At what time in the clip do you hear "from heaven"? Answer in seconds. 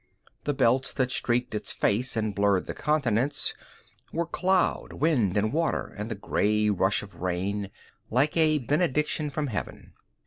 9.29-9.93